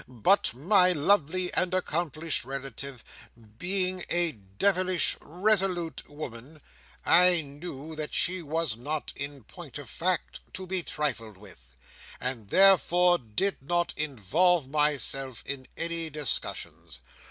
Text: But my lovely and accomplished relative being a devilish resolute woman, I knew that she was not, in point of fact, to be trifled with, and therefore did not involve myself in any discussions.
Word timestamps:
But 0.07 0.55
my 0.55 0.93
lovely 0.93 1.53
and 1.53 1.75
accomplished 1.75 2.43
relative 2.43 3.03
being 3.59 4.03
a 4.09 4.31
devilish 4.31 5.15
resolute 5.21 6.09
woman, 6.09 6.59
I 7.05 7.41
knew 7.41 7.95
that 7.95 8.15
she 8.15 8.41
was 8.41 8.75
not, 8.75 9.13
in 9.15 9.43
point 9.43 9.77
of 9.77 9.87
fact, 9.91 10.39
to 10.55 10.65
be 10.65 10.81
trifled 10.81 11.37
with, 11.37 11.75
and 12.19 12.49
therefore 12.49 13.19
did 13.19 13.61
not 13.61 13.93
involve 13.95 14.67
myself 14.67 15.43
in 15.45 15.67
any 15.77 16.09
discussions. 16.09 17.01